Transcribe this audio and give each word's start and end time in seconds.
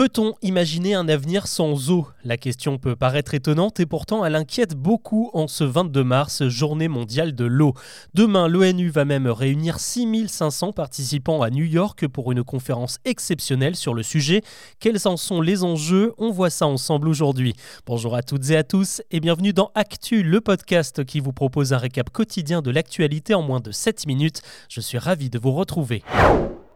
Peut-on 0.00 0.32
imaginer 0.40 0.94
un 0.94 1.10
avenir 1.10 1.46
sans 1.46 1.90
eau? 1.90 2.08
La 2.24 2.38
question 2.38 2.78
peut 2.78 2.96
paraître 2.96 3.34
étonnante 3.34 3.80
et 3.80 3.84
pourtant 3.84 4.24
elle 4.24 4.34
inquiète 4.34 4.74
beaucoup 4.74 5.28
en 5.34 5.46
ce 5.46 5.62
22 5.62 6.02
mars, 6.02 6.48
journée 6.48 6.88
mondiale 6.88 7.34
de 7.34 7.44
l'eau. 7.44 7.74
Demain, 8.14 8.48
l'ONU 8.48 8.88
va 8.88 9.04
même 9.04 9.26
réunir 9.26 9.78
6500 9.78 10.72
participants 10.72 11.42
à 11.42 11.50
New 11.50 11.66
York 11.66 12.08
pour 12.08 12.32
une 12.32 12.42
conférence 12.42 12.96
exceptionnelle 13.04 13.76
sur 13.76 13.92
le 13.92 14.02
sujet. 14.02 14.40
Quels 14.78 15.06
en 15.06 15.18
sont 15.18 15.42
les 15.42 15.64
enjeux? 15.64 16.14
On 16.16 16.30
voit 16.30 16.48
ça 16.48 16.66
ensemble 16.66 17.06
aujourd'hui. 17.06 17.52
Bonjour 17.84 18.16
à 18.16 18.22
toutes 18.22 18.48
et 18.48 18.56
à 18.56 18.64
tous 18.64 19.02
et 19.10 19.20
bienvenue 19.20 19.52
dans 19.52 19.70
Actu, 19.74 20.22
le 20.22 20.40
podcast 20.40 21.04
qui 21.04 21.20
vous 21.20 21.34
propose 21.34 21.74
un 21.74 21.78
récap 21.78 22.08
quotidien 22.08 22.62
de 22.62 22.70
l'actualité 22.70 23.34
en 23.34 23.42
moins 23.42 23.60
de 23.60 23.70
7 23.70 24.06
minutes. 24.06 24.40
Je 24.70 24.80
suis 24.80 24.96
ravi 24.96 25.28
de 25.28 25.38
vous 25.38 25.52
retrouver. 25.52 26.02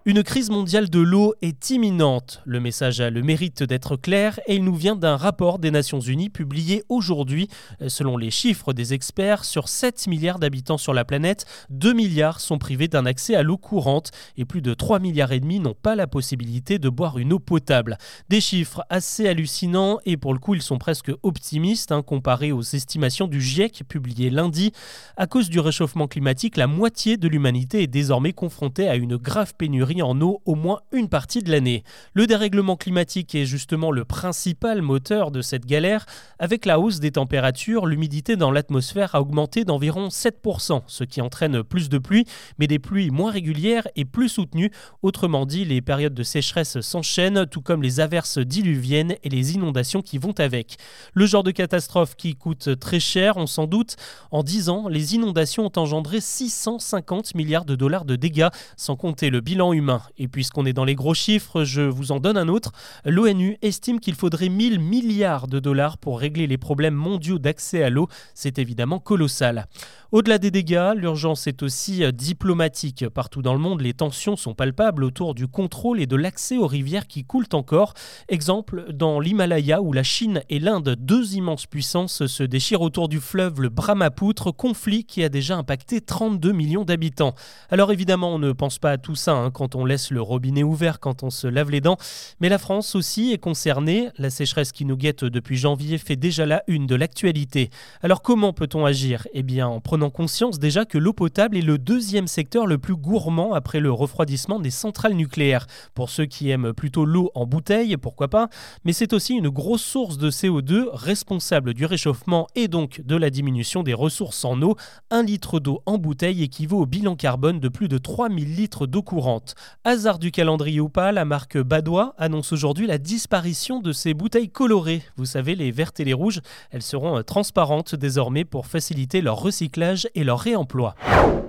Une 0.07 0.23
crise 0.23 0.51
mondiale 0.51 0.91
de 0.91 1.01
l'eau 1.01 1.33
est 1.41 1.71
imminente. 1.71 2.43
Le 2.45 2.61
message 2.61 3.01
a 3.01 3.09
le 3.09 3.23
mérite 3.23 3.63
d'être 3.63 3.97
clair 3.97 4.39
et 4.47 4.57
il 4.57 4.63
nous 4.63 4.75
vient 4.75 4.97
d'un 4.97 5.17
rapport 5.17 5.59
des 5.59 5.71
Nations 5.71 5.99
Unies 5.99 6.29
publié 6.29 6.85
aujourd'hui. 6.91 7.49
Selon 7.89 8.19
les 8.19 8.31
chiffres 8.31 8.75
des 8.75 8.93
experts, 8.93 9.47
sur 9.47 9.67
7 9.67 10.07
milliards 10.07 10.39
d'habitants 10.39 10.77
sur 10.77 10.93
la 10.93 11.07
planète, 11.07 11.47
2 11.71 11.95
milliards 11.95 12.41
sont 12.41 12.59
privés 12.59 12.87
d'un 12.87 13.07
accès 13.07 13.35
à 13.35 13.43
l'eau 13.43 13.57
courante 13.57 14.11
et 14.37 14.45
plus 14.45 14.61
de 14.61 14.75
3 14.75 14.99
milliards 14.99 15.33
et 15.33 15.41
demi 15.41 15.59
n'ont 15.59 15.73
pas 15.73 15.95
la 15.95 16.07
possibilité 16.07 16.79
de 16.79 16.91
boire 16.91 17.17
une 17.17 17.33
eau 17.33 17.39
potable. 17.39 17.97
Des 18.29 18.43
chiffres 18.43 18.85
assez 18.91 19.27
hallucinants 19.27 20.01
et 20.05 20.19
pour 20.19 20.35
le 20.35 20.39
coup 20.39 20.55
ils 20.55 20.61
sont 20.61 20.77
presque 20.77 21.13
optimistes 21.23 21.93
hein, 21.93 22.03
comparés 22.03 22.53
aux 22.53 22.61
estimations 22.61 23.27
du 23.27 23.41
GIEC 23.41 23.85
publiées 23.89 24.29
lundi. 24.29 24.73
À 25.17 25.27
cause 25.27 25.49
du 25.49 25.61
réchauffement 25.61 26.09
climatique, 26.09 26.59
la 26.59 26.67
moitié 26.67 27.17
de 27.17 27.27
l'humanité 27.27 27.83
est 27.83 27.87
désormais 27.87 28.35
confrontée 28.35 28.87
à 28.87 28.97
une 28.97 29.17
grave 29.17 29.55
pénurie 29.57 29.94
en 30.03 30.21
eau 30.21 30.43
au 30.45 30.55
moins 30.55 30.81
une 30.93 31.09
partie 31.09 31.43
de 31.43 31.51
l'année. 31.51 31.85
Le 32.13 32.27
dérèglement 32.27 32.77
climatique 32.77 33.35
est 33.35 33.47
justement 33.47 33.91
le 33.91 34.05
principal 34.05 34.83
moteur 34.83 35.31
de 35.31 35.43
cette 35.43 35.67
galère. 35.67 36.07
Avec 36.39 36.67
la 36.67 36.81
hausse 36.81 37.01
des 37.01 37.13
températures, 37.13 37.87
l'humidité 37.87 38.37
dans 38.37 38.51
l'atmosphère 38.51 39.15
a 39.15 39.21
augmenté 39.21 39.65
d'environ 39.65 40.09
7%, 40.09 40.83
ce 40.87 41.05
qui 41.05 41.21
entraîne 41.21 41.63
plus 41.63 41.89
de 41.89 41.99
pluie, 41.99 42.25
mais 42.59 42.67
des 42.67 42.79
pluies 42.79 43.11
moins 43.11 43.31
régulières 43.31 43.87
et 43.97 44.05
plus 44.05 44.29
soutenues. 44.29 44.71
Autrement 45.03 45.47
dit, 45.47 45.65
les 45.65 45.81
périodes 45.81 46.15
de 46.15 46.23
sécheresse 46.23 46.81
s'enchaînent, 46.81 47.47
tout 47.47 47.63
comme 47.63 47.83
les 47.83 48.01
averses 48.01 48.39
diluviennes 48.39 49.17
et 49.23 49.29
les 49.29 49.55
inondations 49.55 50.03
qui 50.03 50.19
vont 50.19 50.35
avec. 50.39 50.77
Le 51.13 51.27
genre 51.27 51.43
de 51.43 51.51
catastrophe 51.51 52.17
qui 52.17 52.35
coûte 52.35 52.79
très 52.81 53.01
cher, 53.01 53.37
on 53.37 53.47
s'en 53.47 53.67
doute. 53.67 53.97
En 54.31 54.43
10 54.43 54.69
ans, 54.69 54.89
les 54.89 55.15
inondations 55.15 55.67
ont 55.67 55.79
engendré 55.79 56.21
650 56.21 57.35
milliards 57.35 57.65
de 57.65 57.75
dollars 57.75 58.05
de 58.05 58.17
dégâts, 58.17 58.49
sans 58.77 58.97
compter 58.97 59.31
le 59.31 59.41
bilan 59.41 59.73
humain 59.73 59.84
et 60.19 60.29
puisqu'on 60.29 60.67
est 60.67 60.73
dans 60.73 60.85
les 60.85 60.95
gros 60.95 61.15
chiffres, 61.15 61.65
je 61.65 61.83
vous 61.83 62.13
en 62.13 62.21
donne 62.21 62.37
un 62.37 62.49
autre. 62.49 62.73
L'ONU 63.05 63.57
estime 63.63 64.01
qu'il 64.01 64.15
faudrait 64.15 64.49
1000 64.49 64.79
milliards 64.79 65.49
de 65.49 65.59
dollars 65.61 65.99
pour 65.99 66.21
régler 66.21 66.47
les 66.47 66.59
problèmes 66.59 66.95
mondiaux 66.95 67.39
d'accès 67.39 67.83
à 67.83 67.91
l'eau. 67.91 68.09
C'est 68.35 68.59
évidemment 68.59 68.99
colossal. 68.99 69.67
Au-delà 70.13 70.39
des 70.39 70.53
dégâts, 70.53 70.93
l'urgence 70.95 71.49
est 71.49 71.65
aussi 71.65 72.05
diplomatique. 72.13 73.09
Partout 73.09 73.43
dans 73.43 73.53
le 73.53 73.59
monde, 73.59 73.81
les 73.81 73.95
tensions 73.95 74.37
sont 74.37 74.55
palpables 74.55 75.03
autour 75.03 75.35
du 75.35 75.49
contrôle 75.49 76.01
et 76.01 76.07
de 76.07 76.15
l'accès 76.15 76.57
aux 76.57 76.69
rivières 76.69 77.09
qui 77.09 77.25
coulent 77.25 77.49
encore. 77.53 77.95
Exemple, 78.29 78.93
dans 78.93 79.19
l'Himalaya 79.19 79.83
où 79.83 79.93
la 79.93 80.05
Chine 80.05 80.43
et 80.49 80.61
l'Inde, 80.61 80.97
deux 80.99 81.35
immenses 81.35 81.67
puissances, 81.67 82.27
se 82.27 82.45
déchirent 82.45 82.83
autour 82.83 83.09
du 83.09 83.19
fleuve 83.19 83.61
le 83.61 83.71
Brahmapoutre, 83.71 84.55
conflit 84.55 85.05
qui 85.05 85.25
a 85.25 85.29
déjà 85.29 85.57
impacté 85.57 86.01
32 86.01 86.53
millions 86.53 86.85
d'habitants. 86.85 87.35
Alors 87.69 87.91
évidemment, 87.91 88.35
on 88.35 88.39
ne 88.39 88.53
pense 88.53 88.79
pas 88.79 88.93
à 88.93 88.99
tout 88.99 89.17
ça 89.17 89.33
hein, 89.33 89.51
quand 89.51 89.74
on 89.75 89.85
laisse 89.85 90.11
le 90.11 90.21
robinet 90.21 90.63
ouvert 90.63 91.01
quand 91.01 91.23
on 91.23 91.31
se 91.31 91.47
lave 91.47 91.71
les 91.71 91.81
dents. 91.81 91.97
Mais 92.41 92.49
la 92.49 92.59
France 92.59 92.95
aussi 92.95 93.33
est 93.33 93.39
concernée. 93.39 94.09
La 94.19 94.31
sécheresse 94.31 94.73
qui 94.73 94.85
nous 94.85 94.97
guette 94.97 95.25
depuis 95.25 95.57
janvier 95.57 95.99
fait 95.99 96.17
déjà 96.17 96.47
la 96.47 96.63
une 96.67 96.87
de 96.87 96.95
l'actualité. 96.95 97.71
Alors 98.03 98.23
comment 98.23 98.53
peut-on 98.53 98.85
agir? 98.85 99.27
Eh 99.33 99.43
bien 99.43 99.67
en 99.69 99.81
prenant 99.81 100.11
conscience 100.11 100.59
déjà 100.59 100.85
que 100.85 100.99
l'eau 100.99 101.13
potable 101.13 101.57
est 101.57 101.63
le 101.63 101.79
deuxième 101.79 102.27
secteur 102.27 102.67
le 102.67 102.79
plus 102.79 102.97
gourmand 102.97 103.53
après 103.55 103.81
le 103.81 103.93
refroidissement 103.93 104.61
des 104.61 104.71
centrales 104.71 105.15
nucléaires. 105.15 105.67
Pour 105.95 106.11
ceux 106.11 106.27
qui 106.27 106.51
aiment 106.51 106.73
plutôt 106.73 107.05
l'eau 107.05 107.31
en 107.35 107.47
bouteille, 107.47 107.97
pourquoi 107.97 108.29
pas, 108.29 108.49
mais 108.85 108.93
c'est 108.93 109.13
aussi 109.13 109.35
une 109.35 109.49
grosse 109.49 109.83
source 109.83 110.19
de 110.19 110.31
CO2 110.31 110.89
responsable 110.93 111.75
du 111.75 111.87
réchauffement 111.87 112.47
et 112.55 112.69
donc 112.69 113.01
de 113.05 113.17
la 113.17 113.31
diminution 113.31 113.83
des 113.83 113.95
ressources 113.95 114.45
en 114.45 114.61
eau. 114.63 114.77
Un 115.11 115.23
litre 115.23 115.61
d'eau 115.61 115.83
en 115.87 115.99
bouteille 115.99 116.43
équivaut 116.43 116.81
au 116.81 116.87
bilan 116.87 117.17
carbone 117.17 117.61
de 117.61 117.69
plus 117.69 117.89
de 117.89 117.99
3000 117.99 118.55
litres 118.55 118.87
d'eau 118.87 119.03
courante. 119.03 119.55
Hasard 119.85 120.19
du 120.19 120.31
calendrier 120.31 120.81
ou 120.81 120.89
pas, 120.89 121.13
la 121.13 121.25
marque 121.25 121.59
Badois 121.59 122.15
annonce 122.19 122.53
aujourd'hui 122.53 122.87
la 122.87 122.99
disparition 122.99 123.81
de 123.81 123.93
ses 123.93 124.15
bouteilles 124.15 124.49
colorées. 124.49 125.03
Vous 125.17 125.27
savez, 125.27 125.55
les 125.55 125.71
vertes 125.71 126.01
et 126.01 126.05
les 126.05 126.13
rouges, 126.13 126.41
elles 126.71 126.83
seront 126.83 127.19
euh, 127.19 127.23
transparentes 127.23 127.95
désormais 127.95 128.45
pour 128.45 128.67
faciliter 128.67 129.21
leur 129.21 129.41
recyclage 129.41 130.09
et 130.15 130.25
leur 130.25 130.41
réemploi. 130.41 130.95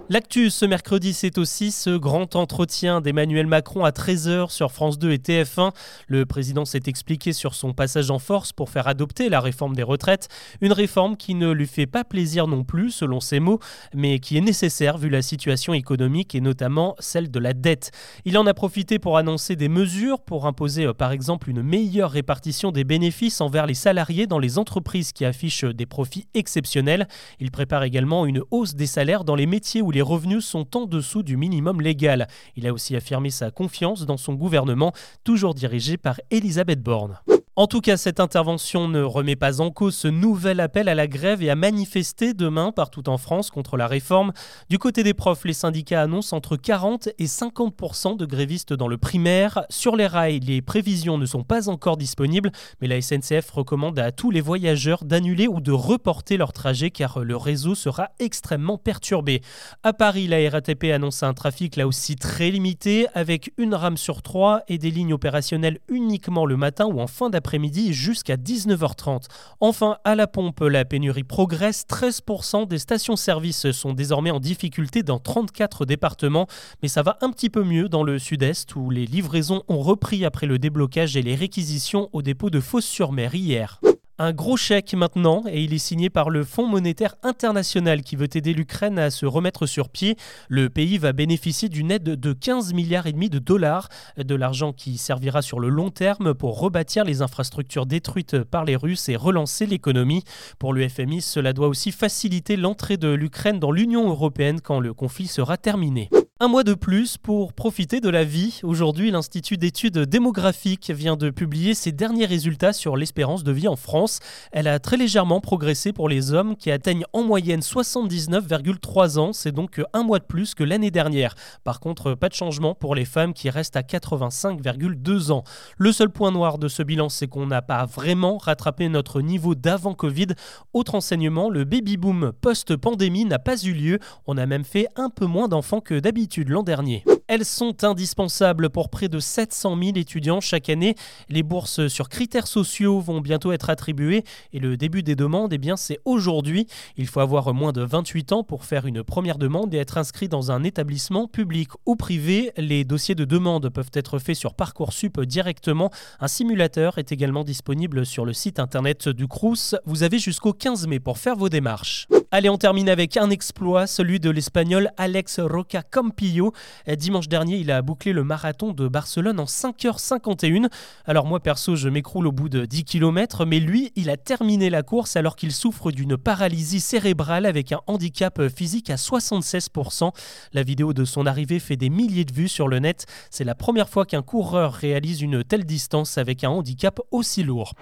L'actu 0.08 0.52
ce 0.52 0.66
mercredi, 0.66 1.14
c'est 1.14 1.40
aussi 1.40 1.72
ce 1.72 1.98
grand 1.98 2.36
entretien 2.36 3.02
d'Emmanuel 3.02 3.48
Macron 3.48 3.86
à 3.86 3.90
13h 3.90 4.52
sur 4.52 4.72
France 4.72 5.00
2 5.00 5.12
et 5.14 5.18
TF1. 5.18 5.72
Le 6.08 6.28
président 6.28 6.64
s'est 6.64 6.84
expliqué 6.86 7.34
sur 7.34 7.56
son 7.56 7.74
passage 7.74 8.12
en 8.12 8.20
force 8.20 8.54
pour 8.54 8.70
faire 8.70 8.88
adopter 8.88 9.30
la 9.30 9.40
réforme 9.40 9.76
des 9.76 9.82
retraites. 9.82 10.28
Une 10.62 10.74
réforme 10.74 11.18
qui 11.18 11.34
ne 11.34 11.50
lui 11.50 11.66
fait 11.66 11.88
pas 11.88 12.04
plaisir 12.04 12.46
non 12.46 12.64
plus, 12.64 12.92
selon 12.92 13.20
ses 13.20 13.40
mots, 13.40 13.60
mais 13.96 14.20
qui 14.20 14.38
est 14.38 14.42
nécessaire 14.42 15.00
vu 15.00 15.10
la 15.10 15.24
situation 15.24 15.74
économique 15.74 16.36
et 16.36 16.40
notamment 16.40 16.96
celle 17.00 17.32
de 17.32 17.40
la 17.40 17.54
dette. 17.54 17.90
Il 18.26 18.38
en 18.38 18.46
a 18.46 18.54
profité 18.54 19.00
pour 19.00 19.18
annoncer 19.18 19.56
des 19.56 19.70
mesures 19.70 20.22
pour 20.22 20.46
imposer 20.46 20.86
euh, 20.86 20.94
par 20.94 21.14
exemple 21.14 21.50
une 21.50 21.64
meilleure 21.64 22.12
répartition 22.12 22.72
des 22.72 22.84
bénéfices 22.84 23.42
envers 23.42 23.66
les 23.66 23.74
salariés 23.74 24.28
dans 24.28 24.38
les 24.40 24.60
entreprises 24.60 25.14
qui 25.14 25.26
affichent 25.26 25.66
des 25.66 25.88
profits 25.88 26.28
exceptionnels. 26.36 27.08
Il 27.40 27.50
prépare 27.50 27.82
également 27.82 28.28
une 28.28 28.44
hausse 28.52 28.76
des 28.76 28.86
salaires 28.86 29.24
dans 29.24 29.36
les 29.36 29.48
métiers 29.48 29.82
où 29.82 29.95
les 29.96 30.02
revenus 30.02 30.44
sont 30.44 30.76
en 30.76 30.88
dessous 30.88 31.24
du 31.24 31.38
minimum 31.38 31.80
légal. 31.80 32.28
Il 32.58 32.68
a 32.68 32.74
aussi 32.74 32.98
affirmé 32.98 33.30
sa 33.30 33.50
confiance 33.50 34.06
dans 34.06 34.18
son 34.18 34.34
gouvernement, 34.34 34.92
toujours 35.24 35.54
dirigé 35.54 35.96
par 35.96 36.20
Elisabeth 36.32 36.84
Borne. 36.84 37.18
En 37.58 37.68
tout 37.68 37.80
cas, 37.80 37.96
cette 37.96 38.20
intervention 38.20 38.90
ne 38.90 39.02
remet 39.02 39.38
pas 39.38 39.62
en 39.62 39.72
cause 39.72 39.96
ce 39.96 40.10
nouvel 40.10 40.60
appel 40.60 40.90
à 40.90 40.94
la 40.94 41.08
grève 41.08 41.42
et 41.42 41.50
à 41.50 41.56
manifester 41.56 42.34
demain 42.34 42.74
partout 42.74 43.08
en 43.08 43.18
France 43.18 43.50
contre 43.50 43.78
la 43.78 43.88
réforme. 43.88 44.34
Du 44.70 44.78
côté 44.78 45.04
des 45.04 45.14
profs, 45.14 45.46
les 45.46 45.54
syndicats 45.54 46.02
annoncent 46.02 46.36
entre 46.36 46.58
40 46.58 47.08
et 47.18 47.28
50% 47.28 48.18
de 48.18 48.26
grévistes 48.26 48.74
dans 48.74 48.90
le 48.90 48.98
primaire. 48.98 49.64
Sur 49.70 49.96
les 49.96 50.06
rails, 50.06 50.42
les 50.42 50.62
prévisions 50.62 51.18
ne 51.18 51.26
sont 51.26 51.44
pas 51.44 51.70
encore 51.70 51.96
disponibles, 51.96 52.52
mais 52.82 52.90
la 52.90 53.00
SNCF 53.00 53.50
recommande 53.52 54.00
à 54.00 54.12
tous 54.12 54.32
les 54.32 54.42
voyageurs 54.42 55.06
d'annuler 55.06 55.48
ou 55.48 55.62
de 55.62 55.72
reporter 55.72 56.36
leur 56.36 56.52
trajet 56.52 56.90
car 56.92 57.20
le 57.20 57.38
réseau 57.38 57.74
sera 57.74 58.10
extrêmement 58.20 58.78
perturbé. 58.78 59.40
À 59.82 59.94
Paris, 59.94 60.28
la 60.28 60.50
RATP 60.50 60.92
annonce 60.94 61.24
un 61.24 61.34
trafic 61.34 61.78
là 61.78 61.88
aussi 61.88 62.18
très 62.18 62.52
limité 62.52 63.08
avec 63.14 63.54
une 63.58 63.76
rame 63.76 63.96
sur 63.96 64.24
trois 64.24 64.64
et 64.68 64.78
des 64.78 64.92
lignes 64.92 65.14
opérationnelles 65.14 65.80
uniquement 65.88 66.46
le 66.46 66.58
matin 66.58 66.88
ou 66.88 67.00
en 67.00 67.08
fin 67.08 67.30
d'après 67.30 67.45
midi 67.54 67.94
jusqu'à 67.94 68.36
19h30. 68.36 69.26
Enfin, 69.60 69.98
à 70.04 70.16
la 70.16 70.28
pompe, 70.28 70.62
la 70.62 70.86
pénurie 70.86 71.24
progresse. 71.24 71.86
13% 71.90 72.68
des 72.68 72.80
stations-service 72.80 73.72
sont 73.72 73.94
désormais 73.94 74.32
en 74.32 74.40
difficulté 74.40 75.04
dans 75.04 75.20
34 75.20 75.86
départements, 75.86 76.48
mais 76.82 76.88
ça 76.88 77.04
va 77.04 77.18
un 77.22 77.32
petit 77.32 77.50
peu 77.50 77.64
mieux 77.64 77.88
dans 77.90 78.04
le 78.04 78.20
sud-est 78.20 78.76
où 78.76 78.90
les 78.90 79.06
livraisons 79.06 79.64
ont 79.68 79.80
repris 79.80 80.26
après 80.26 80.48
le 80.48 80.60
déblocage 80.60 81.16
et 81.16 81.22
les 81.22 81.36
réquisitions 81.36 82.10
au 82.14 82.22
dépôt 82.22 82.50
de 82.50 82.60
Fos-sur-Mer 82.60 83.36
hier. 83.36 83.80
Un 84.18 84.31
gros 84.31 84.56
chèque 84.56 84.94
maintenant, 84.94 85.44
et 85.46 85.62
il 85.62 85.74
est 85.74 85.78
signé 85.78 86.09
par 86.09 86.30
le 86.30 86.46
Fonds 86.46 86.68
monétaire 86.68 87.16
international 87.22 88.02
qui 88.02 88.16
veut 88.16 88.30
aider 88.34 88.53
l'Ukraine 88.53 88.98
à 88.98 89.09
se 89.09 89.26
remettre 89.26 89.66
sur 89.66 89.90
pied. 89.90 90.16
Le 90.48 90.70
pays 90.70 90.98
va 90.98 91.12
bénéficier 91.12 91.68
d'une 91.68 91.92
aide 91.92 92.03
de 92.03 92.31
15 92.31 92.74
milliards 92.74 93.08
et 93.08 93.12
demi 93.12 93.30
de 93.30 93.40
dollars, 93.40 93.90
de 94.18 94.36
l'argent 94.36 94.72
qui 94.72 94.98
servira 94.98 95.42
sur 95.42 95.59
le 95.59 95.68
long 95.68 95.90
terme 95.90 96.34
pour 96.34 96.58
rebâtir 96.58 97.03
les 97.03 97.22
infrastructures 97.22 97.85
détruites 97.85 98.41
par 98.44 98.64
les 98.64 98.78
Russes 98.78 99.09
et 99.09 99.17
relancer 99.17 99.66
l'économie. 99.66 100.23
Pour 100.59 100.72
le 100.72 100.88
FMI, 100.88 101.20
cela 101.20 101.52
doit 101.52 101.67
aussi 101.67 101.91
faciliter 101.91 102.56
l'entrée 102.56 102.96
de 102.96 103.09
l'Ukraine 103.09 103.59
dans 103.59 103.73
l'Union 103.73 104.09
européenne 104.09 104.62
quand 104.62 104.79
le 104.79 104.94
conflit 104.94 105.28
sera 105.28 105.58
terminé. 105.58 106.09
Un 106.41 106.49
mois 106.49 106.66
de 106.66 106.73
plus 106.73 107.16
pour 107.16 107.53
profiter 107.53 108.02
de 108.02 108.09
la 108.09 108.26
vie. 108.26 108.59
Aujourd'hui, 108.64 109.09
l'Institut 109.09 109.55
d'études 109.55 109.99
démographiques 109.99 110.91
vient 110.91 111.16
de 111.16 111.29
publier 111.29 111.73
ses 111.73 111.93
derniers 111.93 112.26
résultats 112.26 112.73
sur 112.73 112.97
l'espérance 112.97 113.46
de 113.46 113.53
vie 113.53 113.70
en 113.70 113.78
France. 113.78 114.20
Elle 114.52 114.67
a 114.67 114.79
très 114.79 114.97
légèrement 114.97 115.40
progressé 115.40 115.93
pour 115.93 116.09
les 116.09 116.34
hommes 116.34 116.58
qui 116.58 116.72
atteignent 116.72 117.05
en 117.14 117.23
moyenne 117.23 117.61
79,3 117.61 119.17
ans. 119.17 119.32
C'est 119.32 119.53
donc 119.53 119.82
un 119.93 120.03
mois 120.03 120.20
de 120.20 120.26
plus 120.26 120.55
que 120.55 120.66
l'année 120.66 120.91
dernière. 120.91 121.35
Par 121.64 121.79
contre, 121.79 122.16
pas 122.16 122.28
de 122.28 122.34
changement 122.34 122.76
pour 122.76 122.96
les 122.96 123.05
femmes 123.05 123.34
qui 123.34 123.49
restent 123.49 123.78
à 123.78 123.81
85,2 123.81 125.31
ans. 125.31 125.46
Le 125.78 125.93
seul 125.93 126.09
point 126.09 126.31
noir 126.31 126.58
de 126.58 126.67
ce 126.67 126.84
bilan, 126.84 127.08
c'est 127.08 127.29
qu'on 127.29 127.47
n'a 127.47 127.61
pas 127.61 127.85
vraiment 127.85 128.40
rattrapé 128.40 128.90
notre 128.90 129.22
niveau 129.22 129.55
d'avant 129.55 129.93
Covid. 129.93 130.28
Autre 130.73 130.96
enseignement, 130.96 131.49
le 131.49 131.64
baby-boom 131.64 132.34
post-pandémie 132.41 133.23
n'a 133.23 133.40
pas 133.40 133.64
eu 133.64 133.72
lieu. 133.72 133.99
On 134.28 134.38
a 134.38 134.46
même 134.46 134.66
fait 134.66 134.90
un 134.97 135.09
peu 135.09 135.28
moins 135.28 135.47
d'enfants 135.47 135.79
que 135.79 135.97
d'habitude 135.97 136.25
l'an 136.48 136.64
dernier. 136.64 137.04
Elles 137.28 137.46
sont 137.46 137.84
indispensables 137.84 138.70
pour 138.70 138.90
près 138.90 139.08
de 139.08 139.20
700 139.20 139.78
000 139.82 139.98
étudiants 139.98 140.42
chaque 140.42 140.70
année. 140.70 140.96
Les 141.28 141.42
bourses 141.42 141.88
sur 141.88 142.08
critères 142.08 142.46
sociaux 142.46 143.00
vont 143.00 143.20
bientôt 143.20 143.52
être 143.52 143.72
attribuées 143.72 144.24
et 144.54 144.60
le 144.60 144.78
début 144.78 145.02
des 145.02 145.16
demandes, 145.16 145.52
eh 145.52 145.58
bien, 145.58 145.76
c'est 145.76 146.00
aujourd'hui. 146.06 146.68
Il 146.98 147.08
faut 147.08 147.22
avoir 147.22 147.52
moins 147.54 147.72
de 147.72 147.82
28 147.82 148.32
ans 148.32 148.44
pour 148.44 148.64
faire 148.64 148.86
une 148.86 149.04
première 149.04 149.40
demande 149.40 149.74
et 149.74 149.78
être 149.78 149.98
inscrit 149.98 150.30
dans 150.30 150.52
un 150.52 150.64
établissement 150.64 151.28
public 151.28 151.70
ou 151.88 151.96
privé. 151.96 152.52
Les 152.58 152.84
dossiers 152.84 153.16
de 153.16 153.26
demande 153.26 153.70
peuvent 153.70 153.92
être 153.94 154.20
faits 154.20 154.36
sur 154.36 154.54
Parcoursup 154.54 155.20
directement. 155.22 155.90
Un 156.20 156.28
simulateur 156.28 157.00
est 157.00 157.12
également 157.12 157.44
disponible 157.44 158.06
sur 158.06 158.26
le 158.26 158.34
site 158.34 158.60
internet 158.60 159.10
du 159.10 159.28
Crous. 159.28 159.76
Vous 159.86 160.04
avez 160.04 160.20
jusqu'au 160.20 160.54
15 160.54 160.86
mai 160.88 161.00
pour 161.00 161.18
faire 161.18 161.36
vos 161.36 161.50
démarches. 161.50 162.08
Allez, 162.32 162.50
on 162.50 162.58
termine 162.58 162.90
avec 162.90 163.18
un 163.18 163.30
exploit, 163.30 163.88
celui 163.88 164.20
de 164.20 164.30
l'espagnol 164.30 164.90
Alex 164.98 165.40
Roca 165.40 165.84
Campillo. 165.84 166.54
Dimanche 166.98 167.28
dernier, 167.28 167.58
il 167.58 167.72
a 167.72 167.82
bouclé 167.82 168.14
le 168.14 168.24
marathon 168.24 168.72
de 168.74 168.88
Barcelone 168.88 169.40
en 169.40 169.46
5h51. 169.46 170.70
Alors 171.06 171.26
moi 171.26 171.40
perso, 171.40 171.76
je 171.76 171.88
m'écroule 171.88 172.28
au 172.28 172.32
bout 172.32 172.50
de 172.50 172.66
10 172.66 172.84
km, 172.84 173.46
mais 173.46 173.60
lui, 173.60 173.92
il 173.96 174.10
a 174.10 174.18
terminé 174.18 174.70
la 174.70 174.84
course 174.84 175.16
alors 175.16 175.36
qu'il 175.36 175.52
souffre 175.52 175.92
d'une 175.92 176.18
paralysie 176.18 176.80
cérébrale 176.80 177.46
avec 177.46 177.72
un 177.72 177.82
handicap 177.88 178.42
physique 178.50 178.90
à 178.90 178.96
76%. 178.96 180.12
La 180.54 180.64
vidéo 180.64 180.94
de 180.94 181.06
son 181.06 181.26
arrivée 181.26 181.60
fait 181.60 181.78
des 181.78 181.90
milliers 181.90 182.26
de 182.26 182.34
vues 182.34 182.50
sur 182.50 182.68
le 182.68 182.80
net. 182.80 183.06
C'est 183.30 183.44
la 183.44 183.56
première 183.56 183.90
fois 183.90 184.06
qu'un 184.06 184.24
coureur 184.24 184.74
réalise 184.74 185.22
une 185.22 185.44
telle 185.44 185.66
distance 185.66 186.18
avec 186.18 186.44
un 186.44 186.50
handicap 186.50 187.00
aussi 187.12 187.44
lourd. 187.44 187.74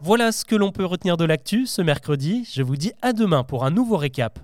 Voilà 0.00 0.30
ce 0.30 0.44
que 0.44 0.54
l'on 0.54 0.70
peut 0.70 0.84
retenir 0.84 1.16
de 1.16 1.24
l'actu 1.24 1.66
ce 1.66 1.82
mercredi. 1.82 2.48
Je 2.52 2.62
vous 2.62 2.76
dis 2.76 2.92
à 3.02 3.12
demain 3.12 3.42
pour 3.42 3.64
un 3.64 3.70
nouveau 3.70 3.96
récap. 3.96 4.38